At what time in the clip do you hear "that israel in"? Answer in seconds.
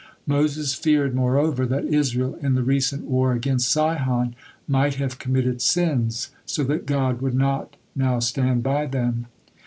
1.67-2.55